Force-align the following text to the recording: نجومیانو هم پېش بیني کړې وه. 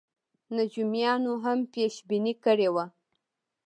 نجومیانو 0.55 1.33
هم 1.43 1.59
پېش 1.73 1.95
بیني 2.09 2.33
کړې 2.43 2.69
وه. 2.75 2.85